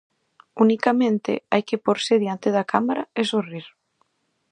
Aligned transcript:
Unicamente 0.63 1.31
hai 1.51 1.63
que 1.69 1.81
pórse 1.85 2.13
diante 2.23 2.49
da 2.55 2.63
cámara 2.71 3.03
e 3.19 3.21
sorrir. 3.31 3.67